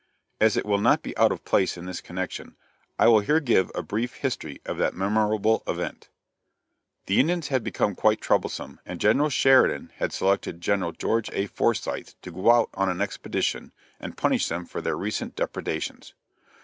[0.39, 2.55] As it will not be out of place in this connection,
[2.97, 6.09] I will here give a brief history of that memorable event.
[7.05, 7.05] [Illustration: GENERAL PHIL.
[7.05, 11.45] SHERIDAN.] The Indians had become quite troublesome, and General Sheridan had selected General George A.
[11.45, 16.15] Forsyth to go out on an expedition, and punish them for their recent depredations.